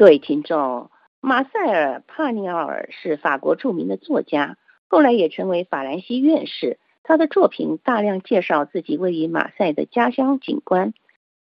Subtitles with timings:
[0.00, 0.90] 各位听众，
[1.20, 4.56] 马塞尔·帕尼奥尔是法国著名的作家，
[4.88, 6.78] 后来也成为法兰西院士。
[7.02, 10.94] 他的作品大量介绍自己位于马赛的家乡景观。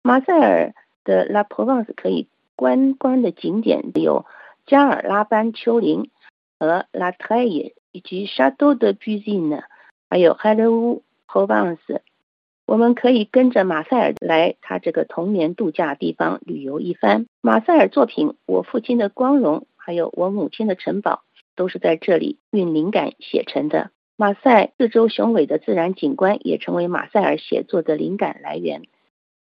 [0.02, 0.74] 马塞尔
[1.04, 4.26] 的拉普旺斯可以观光的景点有
[4.66, 6.10] 加尔拉班丘陵
[6.60, 9.62] 和拉特耶，以及沙多的布吉呢，
[10.10, 12.02] 还有海勒乌普旺斯。
[12.70, 17.26] 我们可以跟着马塞尔来他这个童年度假地方旅游一番。
[17.42, 21.24] 马塞尔作品《我父亲的光荣》还有《我母亲的城堡》
[21.56, 23.90] 都是在这里运灵感写成的。
[24.18, 28.84] 马赛四周雄伟的自然景观也成为马塞尔写作的灵感来源。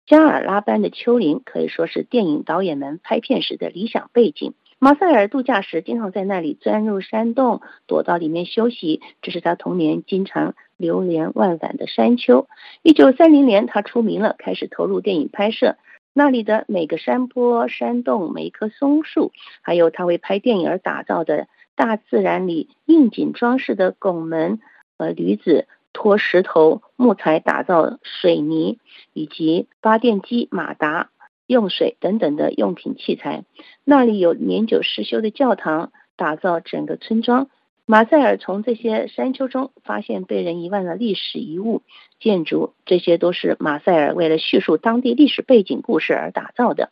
[0.06, 4.54] 加尔拉班的丘陵可以说是电影导演们拍片时的理想背景。
[4.78, 9.02] 马塞尔度假时经常在那里钻入山洞，躲到里面休息。
[9.24, 12.48] 这是他童年经常流连忘返的山丘。
[12.82, 15.78] 一九三零年，他出名了，开始投入电影拍摄。
[16.14, 19.32] 那里的每个山坡、山洞、每一棵松树，
[19.62, 24.60] 还有他为拍电影而打造的大自然里应景装饰的拱门
[24.98, 28.80] 和驴子拖石头、木材打造水泥，
[29.14, 31.10] 以及发电机、马达。
[31.48, 33.44] 用水等等的用品器材，
[33.84, 37.50] 那里有年久失修的教堂，打造整个村庄。
[37.88, 41.84] 马塞尔从这些山丘中发现被人遗忘的历史遗物、
[42.20, 46.90] 建筑，这些都是马塞尔为了叙述当地历史背景故事而打造的。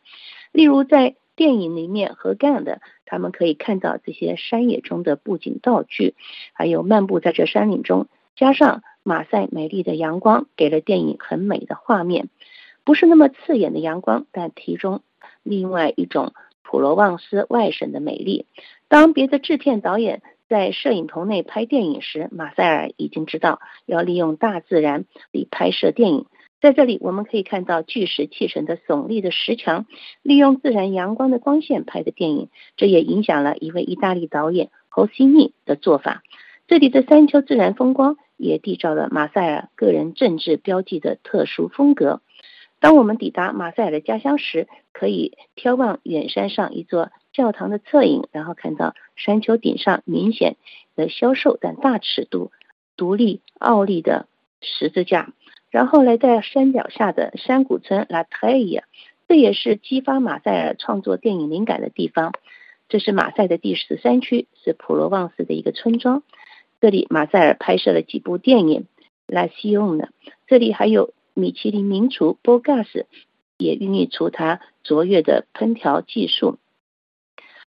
[0.52, 6.14] 例如在电影里面和干的，他们可以看到这些山野中的布景道具，
[6.52, 8.06] 还有漫步在这山岭中，
[8.36, 12.28] 加上马赛美丽的阳光，给了电影很美的画面。
[12.84, 15.02] 不是那么刺眼的阳光，但其中
[15.42, 18.46] 另外一种普罗旺斯外省的美丽。
[18.86, 26.26] 当别的制片导演在摄影棚内拍电影时，马塞尔已经知道要利用大自然里拍摄电影。
[26.60, 29.84] 在这里，我们可以看到巨石砌成的耸立的石墙，
[30.22, 32.48] 利用自然阳光的光线拍的电影。
[32.76, 36.22] 这也影响了一位意大利导演侯西尼的做法。
[36.66, 42.22] 这里的山丘自然风光也缔造了马塞尔个人政治标记的特殊风格。
[42.80, 50.56] 当我们抵达马塞尔的家乡时，可以眺望远山上一座教堂的侧影，然后看到山丘顶上明显
[50.96, 52.50] 的消瘦但大尺度、
[52.96, 54.26] 独立傲立的
[54.62, 55.34] 十字架，
[55.70, 58.84] 然后来在山脚下的山谷村拉特耶，
[59.28, 62.32] 这也是激发马塞尔创作电影灵感的地方。
[62.88, 66.22] 这是马赛的第十三区，是普罗旺斯的一个村庄。
[66.80, 68.86] 这里马塞尔拍摄了几部电影，
[69.26, 70.08] 拉西翁呢？
[70.46, 71.12] 这里还有。
[71.36, 73.08] 米其林名厨波加斯
[73.58, 76.58] 也孕育出他卓越的烹调技术。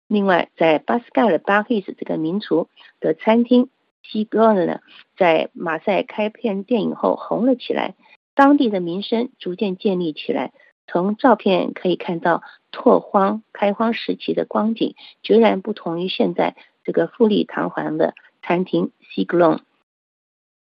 [0.10, 2.68] 另外，在巴斯盖尔巴赫斯这个名厨
[3.00, 3.70] 的餐厅
[4.02, 4.82] 西格呢，
[5.16, 7.94] 在马赛开片电影后红了起来，
[8.34, 10.52] 当地的名声逐渐建立起来。
[10.88, 19.60] 从照片可以看到，拓荒开荒时期的光景决然不同于现在这个富丽堂皇的餐厅西格隆。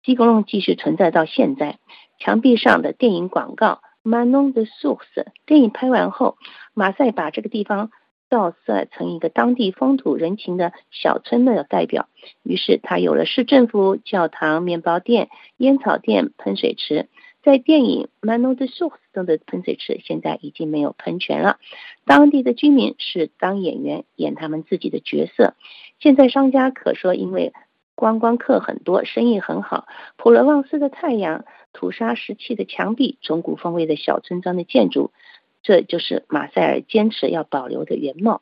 [0.03, 1.79] 西格隆继续存在到现在。
[2.19, 5.27] 墙壁上的电影广告，Manon de Source。
[5.45, 6.37] 电影拍完后，
[6.73, 7.91] 马赛把这个地方
[8.29, 12.07] 造色成一个当地风土人情的小村的代表。
[12.43, 17.07] 于是，他有了市政府、教堂、面包店、烟草店、喷水池。
[17.43, 21.57] 在电影 Manon de Source 中的喷水池现在已经没有喷泉了。
[22.05, 25.55] 当地的居民是当演员演他们自己的角色。
[25.99, 27.53] 现在商家可说因为。
[27.99, 29.87] 观光客很多，生意很好。
[30.17, 35.09] 普罗旺斯的太阳，土沙石砌的墙壁，中古风味的小村庄的建筑，
[35.67, 38.41] 这就是马塞尔坚持要保留的原貌。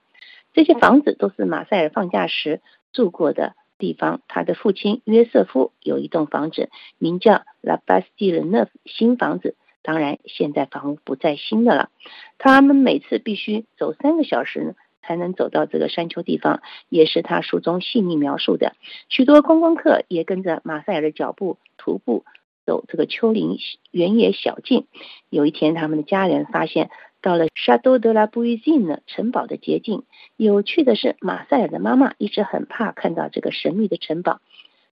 [0.54, 2.62] 这些房子都是马塞尔放假时
[2.94, 4.22] 住过的地方。
[4.28, 6.70] 他的父亲约瑟夫有一栋房子，
[7.00, 9.56] 名叫 La Bastille Neuf 新房子。
[9.82, 11.90] 当然，现在房屋不再新的了。
[12.38, 14.76] 他们每次必须走三个小时。
[15.08, 18.74] 才能走到这个山丘地方，也是他书中细腻描述的。
[19.08, 22.26] 许多观光客也跟着马塞尔的脚步徒步
[22.66, 23.60] 走这个丘陵
[23.92, 24.88] 原野小径。
[25.30, 26.90] 有一天，他们的家人发现
[27.26, 30.04] 到了沙多德拉布伊金的城堡的捷径。
[30.38, 34.42] 有趣的是，马塞尔的妈妈一直很怕看到这个神秘的城堡，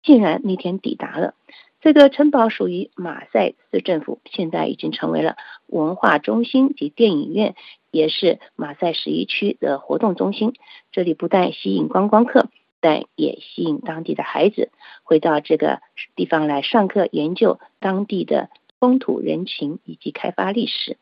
[0.02, 1.32] 竟然那天抵达了。
[1.80, 5.36] 这个城堡属于马赛市政府，现在已经成为了
[5.68, 7.54] 文化中心及电影院，
[7.90, 10.52] 也是马赛十一区的活动中心。
[10.92, 12.50] 这里不但吸引观光客，
[12.82, 14.70] 但也吸引当地的孩子
[15.02, 15.80] 回到这个
[16.14, 20.98] 地方来上课，研究当地的风土人情以及开发历史。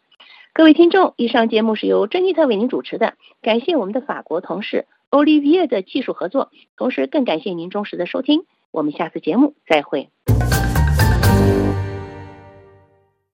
[0.56, 3.12] 各位听众，以上节目是由珍妮特为您主持的，
[3.42, 8.46] 感谢我们的法国同事 Olivier 的技术合作，同时更感谢您忠实的收听。
[8.70, 10.08] 我们下次节目再会。